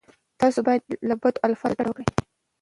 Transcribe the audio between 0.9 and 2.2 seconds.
له بدو الفاظو ډډه وکړئ.